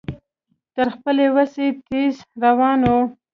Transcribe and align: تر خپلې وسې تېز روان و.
تر 0.75 0.87
خپلې 0.95 1.25
وسې 1.35 1.67
تېز 1.87 2.15
روان 2.43 2.79
و. 2.91 2.93